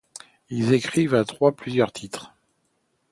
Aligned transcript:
Ils 0.49 0.73
écrivent 0.73 1.13
à 1.13 1.25
trois 1.25 1.51
plusieurs 1.55 1.91
titres. 1.91 2.33